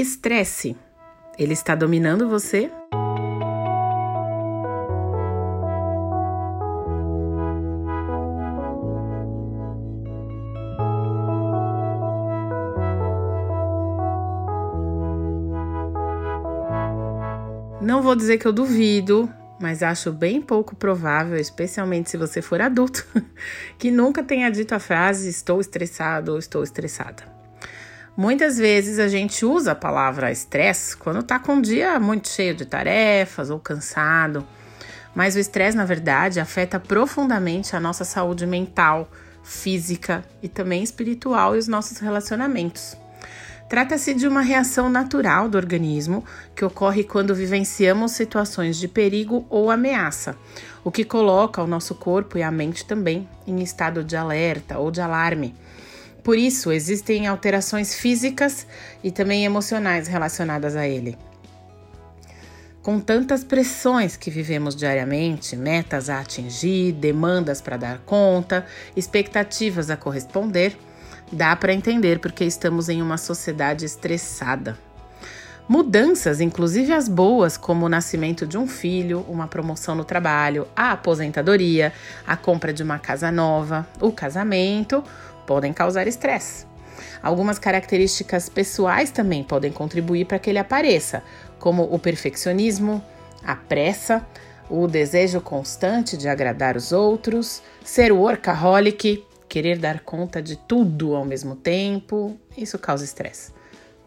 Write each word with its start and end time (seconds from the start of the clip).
estresse, 0.00 0.76
ele 1.38 1.52
está 1.52 1.74
dominando 1.74 2.28
você? 2.28 2.70
Não 17.80 18.02
vou 18.02 18.14
dizer 18.14 18.38
que 18.38 18.46
eu 18.46 18.52
duvido, 18.52 19.28
mas 19.58 19.82
acho 19.82 20.12
bem 20.12 20.40
pouco 20.40 20.76
provável, 20.76 21.36
especialmente 21.38 22.10
se 22.10 22.16
você 22.16 22.40
for 22.40 22.60
adulto, 22.60 23.06
que 23.78 23.90
nunca 23.90 24.22
tenha 24.22 24.50
dito 24.50 24.74
a 24.74 24.78
frase 24.78 25.28
estou 25.28 25.60
estressado 25.60 26.32
ou 26.32 26.38
estou 26.38 26.62
estressada. 26.62 27.39
Muitas 28.20 28.58
vezes 28.58 28.98
a 28.98 29.08
gente 29.08 29.46
usa 29.46 29.72
a 29.72 29.74
palavra 29.74 30.30
estresse 30.30 30.94
quando 30.94 31.20
está 31.20 31.38
com 31.38 31.54
um 31.54 31.62
dia 31.62 31.98
muito 31.98 32.28
cheio 32.28 32.54
de 32.54 32.66
tarefas 32.66 33.48
ou 33.48 33.58
cansado, 33.58 34.46
mas 35.14 35.36
o 35.36 35.38
estresse, 35.38 35.74
na 35.74 35.86
verdade, 35.86 36.38
afeta 36.38 36.78
profundamente 36.78 37.74
a 37.74 37.80
nossa 37.80 38.04
saúde 38.04 38.46
mental, 38.46 39.10
física 39.42 40.22
e 40.42 40.50
também 40.50 40.82
espiritual 40.82 41.56
e 41.56 41.58
os 41.58 41.66
nossos 41.66 41.96
relacionamentos. 41.96 42.94
Trata-se 43.70 44.12
de 44.12 44.28
uma 44.28 44.42
reação 44.42 44.90
natural 44.90 45.48
do 45.48 45.56
organismo 45.56 46.22
que 46.54 46.62
ocorre 46.62 47.04
quando 47.04 47.34
vivenciamos 47.34 48.12
situações 48.12 48.76
de 48.76 48.86
perigo 48.86 49.46
ou 49.48 49.70
ameaça, 49.70 50.36
o 50.84 50.90
que 50.90 51.06
coloca 51.06 51.62
o 51.62 51.66
nosso 51.66 51.94
corpo 51.94 52.36
e 52.36 52.42
a 52.42 52.50
mente 52.50 52.84
também 52.84 53.26
em 53.46 53.62
estado 53.62 54.04
de 54.04 54.14
alerta 54.14 54.76
ou 54.76 54.90
de 54.90 55.00
alarme. 55.00 55.54
Por 56.22 56.38
isso, 56.38 56.70
existem 56.72 57.26
alterações 57.26 57.94
físicas 57.94 58.66
e 59.02 59.10
também 59.10 59.44
emocionais 59.44 60.08
relacionadas 60.08 60.76
a 60.76 60.86
ele. 60.86 61.16
Com 62.82 62.98
tantas 62.98 63.44
pressões 63.44 64.16
que 64.16 64.30
vivemos 64.30 64.74
diariamente, 64.74 65.54
metas 65.54 66.08
a 66.08 66.20
atingir, 66.20 66.92
demandas 66.92 67.60
para 67.60 67.76
dar 67.76 67.98
conta, 67.98 68.64
expectativas 68.96 69.90
a 69.90 69.96
corresponder, 69.96 70.76
Dá 71.32 71.54
para 71.54 71.72
entender 71.72 72.18
porque 72.18 72.44
estamos 72.44 72.88
em 72.88 73.00
uma 73.00 73.16
sociedade 73.16 73.84
estressada. 73.84 74.76
Mudanças, 75.68 76.40
inclusive 76.40 76.92
as 76.92 77.08
boas, 77.08 77.56
como 77.56 77.86
o 77.86 77.88
nascimento 77.88 78.44
de 78.44 78.58
um 78.58 78.66
filho, 78.66 79.24
uma 79.28 79.46
promoção 79.46 79.94
no 79.94 80.04
trabalho, 80.04 80.66
a 80.74 80.90
aposentadoria, 80.90 81.92
a 82.26 82.36
compra 82.36 82.72
de 82.72 82.82
uma 82.82 82.98
casa 82.98 83.30
nova, 83.30 83.86
o 84.00 84.10
casamento, 84.10 85.04
podem 85.50 85.72
causar 85.72 86.06
estresse. 86.06 86.64
Algumas 87.20 87.58
características 87.58 88.48
pessoais 88.48 89.10
também 89.10 89.42
podem 89.42 89.72
contribuir 89.72 90.24
para 90.24 90.38
que 90.38 90.48
ele 90.48 90.60
apareça, 90.60 91.24
como 91.58 91.82
o 91.92 91.98
perfeccionismo, 91.98 93.02
a 93.44 93.56
pressa, 93.56 94.24
o 94.70 94.86
desejo 94.86 95.40
constante 95.40 96.16
de 96.16 96.28
agradar 96.28 96.76
os 96.76 96.92
outros, 96.92 97.62
ser 97.82 98.12
workaholic, 98.12 99.26
querer 99.48 99.76
dar 99.76 99.98
conta 99.98 100.40
de 100.40 100.54
tudo 100.54 101.16
ao 101.16 101.24
mesmo 101.24 101.56
tempo, 101.56 102.38
isso 102.56 102.78
causa 102.78 103.04
estresse. 103.04 103.50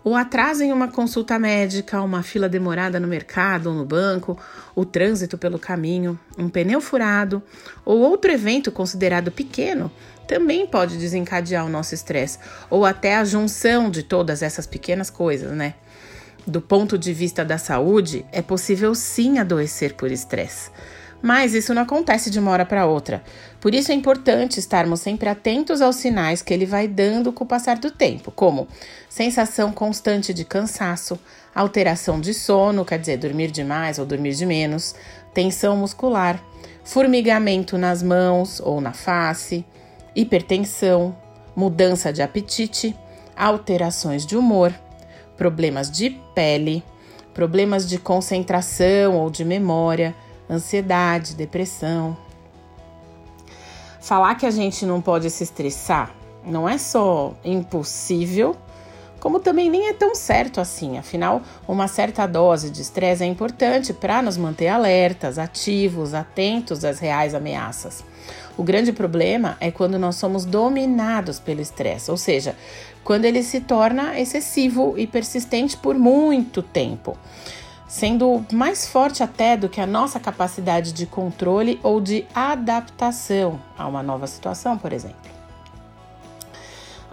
O 0.01 0.15
atraso 0.15 0.63
em 0.63 0.71
uma 0.71 0.87
consulta 0.87 1.37
médica, 1.37 2.01
uma 2.01 2.23
fila 2.23 2.47
demorada 2.47 3.01
no 3.01 3.07
mercado 3.07 3.67
ou 3.67 3.75
no 3.75 3.85
banco, 3.85 4.37
o 4.73 4.85
trânsito 4.85 5.37
pelo 5.37 5.59
caminho, 5.59 6.17
um 6.37 6.47
pneu 6.47 6.79
furado 6.79 7.43
ou 7.83 7.99
outro 7.99 8.31
evento 8.31 8.71
considerado 8.71 9.29
pequeno 9.29 9.91
também 10.27 10.65
pode 10.65 10.97
desencadear 10.97 11.65
o 11.65 11.69
nosso 11.69 11.93
estresse, 11.93 12.39
ou 12.69 12.85
até 12.85 13.15
a 13.15 13.25
junção 13.25 13.89
de 13.89 14.03
todas 14.03 14.41
essas 14.41 14.65
pequenas 14.65 15.09
coisas, 15.09 15.51
né? 15.51 15.75
Do 16.45 16.61
ponto 16.61 16.97
de 16.97 17.13
vista 17.13 17.45
da 17.45 17.57
saúde, 17.57 18.25
é 18.31 18.41
possível 18.41 18.93
sim 18.93 19.39
adoecer 19.39 19.93
por 19.93 20.11
estresse. 20.11 20.69
Mas 21.21 21.53
isso 21.53 21.73
não 21.73 21.83
acontece 21.83 22.29
de 22.29 22.37
uma 22.37 22.51
hora 22.51 22.65
para 22.65 22.85
outra. 22.85 23.23
Por 23.61 23.73
isso 23.73 23.93
é 23.93 23.95
importante 23.95 24.59
estarmos 24.59 24.99
sempre 24.99 25.29
atentos 25.29 25.81
aos 25.81 25.95
sinais 25.95 26.41
que 26.41 26.53
ele 26.53 26.65
vai 26.65 26.85
dando 26.85 27.31
com 27.31 27.45
o 27.45 27.47
passar 27.47 27.77
do 27.77 27.89
tempo, 27.89 28.29
como 28.29 28.67
sensação 29.07 29.71
constante 29.71 30.33
de 30.33 30.43
cansaço, 30.43 31.17
alteração 31.55 32.19
de 32.19 32.33
sono, 32.33 32.83
quer 32.83 32.99
dizer, 32.99 33.15
dormir 33.15 33.51
demais 33.51 33.99
ou 33.99 34.05
dormir 34.05 34.35
de 34.35 34.45
menos, 34.45 34.93
tensão 35.33 35.77
muscular, 35.77 36.43
formigamento 36.83 37.77
nas 37.77 38.03
mãos 38.03 38.59
ou 38.59 38.81
na 38.81 38.91
face, 38.91 39.65
hipertensão, 40.15 41.15
mudança 41.55 42.11
de 42.11 42.21
apetite, 42.21 42.95
alterações 43.35 44.25
de 44.25 44.37
humor, 44.37 44.73
problemas 45.37 45.89
de 45.89 46.11
pele, 46.35 46.83
problemas 47.33 47.87
de 47.87 47.97
concentração 47.97 49.17
ou 49.17 49.29
de 49.29 49.43
memória 49.43 50.15
ansiedade, 50.49 51.35
depressão. 51.35 52.15
Falar 53.99 54.35
que 54.35 54.45
a 54.45 54.51
gente 54.51 54.85
não 54.85 55.01
pode 55.01 55.29
se 55.29 55.43
estressar 55.43 56.13
não 56.45 56.67
é 56.67 56.77
só 56.77 57.33
impossível, 57.43 58.55
como 59.23 59.39
também 59.39 59.69
nem 59.69 59.87
é 59.87 59.93
tão 59.93 60.13
certo 60.13 60.59
assim. 60.59 60.97
Afinal, 60.97 61.41
uma 61.65 61.87
certa 61.87 62.27
dose 62.27 62.69
de 62.69 62.81
estresse 62.81 63.23
é 63.23 63.25
importante 63.25 63.93
para 63.93 64.21
nos 64.21 64.35
manter 64.35 64.67
alertas, 64.67 65.39
ativos, 65.39 66.13
atentos 66.13 66.83
às 66.83 66.99
reais 66.99 67.33
ameaças. 67.33 68.03
O 68.57 68.63
grande 68.63 68.91
problema 68.91 69.55
é 69.61 69.71
quando 69.71 69.97
nós 69.97 70.17
somos 70.17 70.43
dominados 70.43 71.39
pelo 71.39 71.61
estresse, 71.61 72.11
ou 72.11 72.17
seja, 72.17 72.53
quando 73.01 73.23
ele 73.23 73.43
se 73.43 73.61
torna 73.61 74.19
excessivo 74.19 74.95
e 74.97 75.07
persistente 75.07 75.77
por 75.77 75.95
muito 75.95 76.61
tempo 76.61 77.17
sendo 77.87 78.43
mais 78.51 78.87
forte 78.87 79.21
até 79.21 79.55
do 79.55 79.69
que 79.69 79.79
a 79.79 79.85
nossa 79.85 80.19
capacidade 80.19 80.91
de 80.91 81.05
controle 81.05 81.79
ou 81.83 82.01
de 82.01 82.25
adaptação 82.33 83.61
a 83.77 83.87
uma 83.87 84.01
nova 84.01 84.25
situação, 84.25 84.79
por 84.79 84.91
exemplo. 84.91 85.32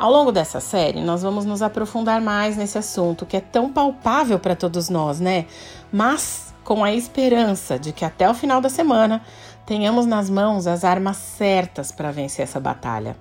Ao 0.00 0.10
longo 0.10 0.32
dessa 0.32 0.60
série, 0.60 1.02
nós 1.02 1.20
vamos 1.20 1.44
nos 1.44 1.60
aprofundar 1.60 2.22
mais 2.22 2.56
nesse 2.56 2.78
assunto 2.78 3.26
que 3.26 3.36
é 3.36 3.40
tão 3.40 3.70
palpável 3.70 4.38
para 4.38 4.56
todos 4.56 4.88
nós, 4.88 5.20
né? 5.20 5.44
Mas 5.92 6.54
com 6.64 6.82
a 6.82 6.90
esperança 6.90 7.78
de 7.78 7.92
que 7.92 8.02
até 8.02 8.26
o 8.26 8.32
final 8.32 8.62
da 8.62 8.70
semana 8.70 9.22
tenhamos 9.66 10.06
nas 10.06 10.30
mãos 10.30 10.66
as 10.66 10.84
armas 10.84 11.18
certas 11.18 11.92
para 11.92 12.10
vencer 12.10 12.44
essa 12.44 12.58
batalha. 12.58 13.14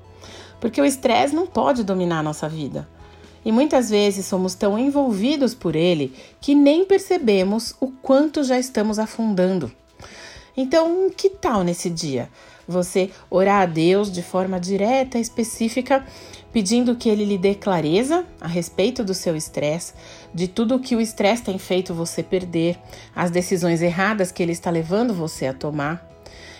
Porque 0.62 0.80
o 0.80 0.86
estresse 0.86 1.36
não 1.36 1.46
pode 1.46 1.84
dominar 1.84 2.20
a 2.20 2.24
nossa 2.24 2.48
vida. 2.48 2.88
E 3.44 3.52
muitas 3.52 3.90
vezes 3.90 4.26
somos 4.26 4.56
tão 4.56 4.80
envolvidos 4.80 5.54
por 5.54 5.76
ele 5.76 6.16
que 6.40 6.56
nem 6.56 6.86
percebemos 6.86 7.76
o 7.82 7.88
quanto 7.92 8.42
já 8.42 8.58
estamos 8.58 9.00
afundando. 9.00 9.70
Então, 10.56 11.10
que 11.10 11.30
tal 11.30 11.62
nesse 11.62 11.90
dia 11.90 12.30
você 12.70 13.10
orar 13.30 13.64
a 13.64 13.66
Deus 13.66 14.12
de 14.12 14.22
forma 14.22 14.60
direta 14.60 15.18
específica, 15.18 16.06
pedindo 16.54 16.96
que 16.96 17.10
ele 17.10 17.26
lhe 17.26 17.38
dê 17.38 17.56
clareza 17.56 18.26
a 18.40 18.48
respeito 18.48 19.04
do 19.04 19.14
seu 19.14 19.36
estresse, 19.36 19.94
de 20.34 20.48
tudo 20.48 20.76
o 20.76 20.80
que 20.80 20.96
o 20.96 21.02
estresse 21.02 21.44
tem 21.44 21.58
feito 21.58 21.94
você 21.94 22.24
perder, 22.24 22.78
as 23.16 23.32
decisões 23.32 23.82
erradas 23.82 24.32
que 24.32 24.42
ele 24.42 24.52
está 24.52 24.70
levando 24.70 25.14
você 25.14 25.48
a 25.48 25.54
tomar? 25.54 26.08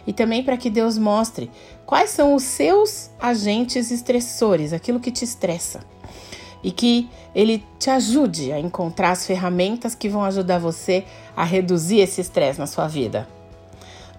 E 0.08 0.14
também 0.14 0.44
para 0.44 0.58
que 0.58 0.70
Deus 0.70 0.98
mostre 0.98 1.52
quais 1.86 2.10
são 2.10 2.34
os 2.34 2.44
seus 2.44 3.12
agentes 3.20 3.92
estressores, 3.92 4.74
aquilo 4.74 5.00
que 5.00 5.12
te 5.12 5.24
estressa 5.24 5.82
e 6.64 6.72
que 6.72 7.10
ele 7.34 7.64
te 7.78 7.90
ajude 7.90 8.52
a 8.52 8.60
encontrar 8.60 9.12
as 9.12 9.26
ferramentas 9.26 9.96
que 9.96 10.10
vão 10.10 10.24
ajudar 10.24 10.60
você 10.60 11.06
a 11.36 11.44
reduzir 11.44 12.00
esse 12.00 12.22
estresse 12.22 12.60
na 12.60 12.68
sua 12.68 12.88
vida. 12.88 13.39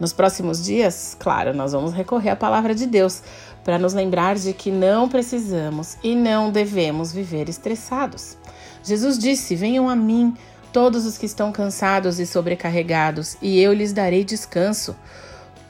Nos 0.00 0.14
próximos 0.14 0.64
dias, 0.64 1.14
claro, 1.20 1.52
nós 1.54 1.72
vamos 1.72 1.92
recorrer 1.92 2.30
à 2.30 2.36
palavra 2.36 2.74
de 2.74 2.86
Deus 2.86 3.22
para 3.62 3.78
nos 3.78 3.92
lembrar 3.92 4.36
de 4.36 4.54
que 4.54 4.70
não 4.70 5.08
precisamos 5.08 5.98
e 6.02 6.16
não 6.16 6.50
devemos 6.50 7.12
viver 7.12 7.50
estressados. 7.50 8.38
Jesus 8.82 9.18
disse: 9.18 9.54
Venham 9.54 9.90
a 9.90 9.94
mim, 9.94 10.34
todos 10.72 11.04
os 11.04 11.18
que 11.18 11.26
estão 11.26 11.52
cansados 11.52 12.18
e 12.18 12.26
sobrecarregados, 12.26 13.36
e 13.42 13.60
eu 13.60 13.74
lhes 13.74 13.92
darei 13.92 14.24
descanso. 14.24 14.96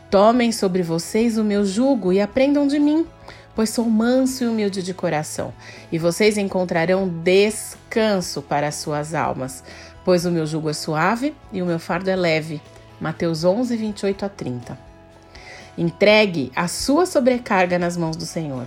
Tomem 0.08 0.52
sobre 0.52 0.82
vocês 0.82 1.36
o 1.36 1.44
meu 1.44 1.64
jugo 1.64 2.12
e 2.12 2.20
aprendam 2.20 2.68
de 2.68 2.78
mim 2.78 3.06
pois 3.54 3.70
sou 3.70 3.84
manso 3.84 4.44
e 4.44 4.46
humilde 4.46 4.82
de 4.82 4.94
coração, 4.94 5.52
e 5.90 5.98
vocês 5.98 6.38
encontrarão 6.38 7.06
descanso 7.06 8.40
para 8.40 8.68
as 8.68 8.76
suas 8.76 9.12
almas, 9.12 9.62
pois 10.04 10.24
o 10.24 10.30
meu 10.30 10.46
jugo 10.46 10.70
é 10.70 10.72
suave 10.72 11.34
e 11.52 11.60
o 11.60 11.66
meu 11.66 11.78
fardo 11.78 12.08
é 12.08 12.16
leve. 12.16 12.62
Mateus 13.00 13.44
11, 13.44 13.76
28 13.76 14.24
a 14.24 14.28
30. 14.28 14.78
Entregue 15.78 16.52
a 16.54 16.68
sua 16.68 17.06
sobrecarga 17.06 17.78
nas 17.78 17.96
mãos 17.96 18.16
do 18.16 18.26
Senhor 18.26 18.66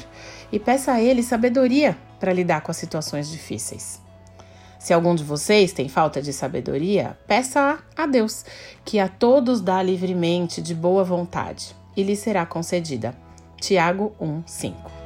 e 0.51 0.59
peça 0.59 0.93
a 0.93 1.01
Ele 1.01 1.21
sabedoria 1.21 1.97
para 2.19 2.33
lidar 2.33 2.61
com 2.61 2.71
as 2.71 2.77
situações 2.77 3.29
difíceis. 3.29 4.01
Se 4.79 4.93
algum 4.93 5.15
de 5.15 5.23
vocês 5.23 5.71
tem 5.71 5.87
falta 5.87 6.21
de 6.21 6.33
sabedoria, 6.33 7.17
peça 7.27 7.79
a 7.95 8.05
Deus, 8.05 8.43
que 8.83 8.99
a 8.99 9.07
todos 9.07 9.61
dá 9.61 9.81
livremente 9.81 10.61
de 10.61 10.75
boa 10.75 11.03
vontade, 11.03 11.75
e 11.95 12.03
lhe 12.03 12.15
será 12.15 12.45
concedida. 12.45 13.15
Tiago 13.61 14.13
1, 14.19 14.43
5. 14.45 15.02